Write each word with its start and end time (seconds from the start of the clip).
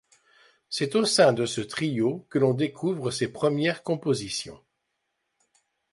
C'est 0.71 0.95
au 0.95 1.05
sein 1.05 1.31
de 1.31 1.45
ce 1.45 1.61
trio 1.61 2.25
que 2.31 2.39
l'on 2.39 2.55
découvre 2.55 3.11
ses 3.11 3.27
premières 3.31 3.83
compositions. 3.83 4.59